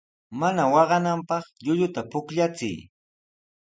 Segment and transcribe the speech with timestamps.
[0.39, 2.77] Mana waqananpaq llulluta pukllachiy.